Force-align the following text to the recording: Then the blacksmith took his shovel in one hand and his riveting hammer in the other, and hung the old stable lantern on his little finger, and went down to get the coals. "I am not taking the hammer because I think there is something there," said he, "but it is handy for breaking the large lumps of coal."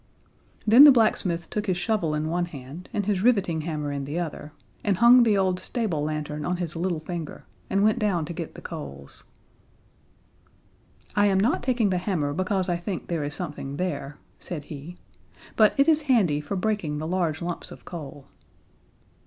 Then 0.65 0.83
the 0.83 0.91
blacksmith 0.91 1.47
took 1.51 1.67
his 1.67 1.77
shovel 1.77 2.15
in 2.15 2.27
one 2.27 2.45
hand 2.45 2.89
and 2.91 3.05
his 3.05 3.21
riveting 3.21 3.61
hammer 3.61 3.91
in 3.91 4.05
the 4.05 4.17
other, 4.17 4.51
and 4.83 4.97
hung 4.97 5.21
the 5.21 5.37
old 5.37 5.59
stable 5.59 6.01
lantern 6.03 6.43
on 6.43 6.57
his 6.57 6.75
little 6.75 6.99
finger, 7.01 7.45
and 7.69 7.83
went 7.83 7.99
down 7.99 8.25
to 8.25 8.33
get 8.33 8.55
the 8.55 8.63
coals. 8.63 9.25
"I 11.15 11.27
am 11.27 11.39
not 11.39 11.61
taking 11.61 11.91
the 11.91 11.99
hammer 11.99 12.33
because 12.33 12.67
I 12.67 12.77
think 12.77 13.09
there 13.09 13.23
is 13.23 13.35
something 13.35 13.77
there," 13.77 14.17
said 14.39 14.63
he, 14.63 14.97
"but 15.55 15.75
it 15.79 15.87
is 15.87 16.01
handy 16.09 16.41
for 16.41 16.55
breaking 16.55 16.97
the 16.97 17.05
large 17.05 17.39
lumps 17.39 17.69
of 17.69 17.85
coal." 17.85 18.25